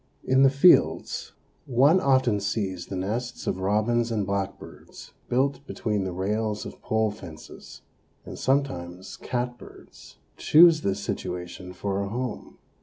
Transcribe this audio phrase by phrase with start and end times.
[0.23, 1.33] In the fields
[1.67, 7.11] one often sees the nests of robins and blackbirds built between the rails of pole
[7.11, 7.83] fences,
[8.25, 12.57] and sometimes catbirds choose this situation for a home.